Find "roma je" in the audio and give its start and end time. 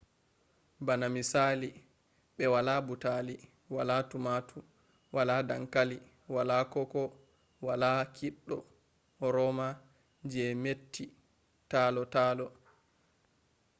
9.35-10.43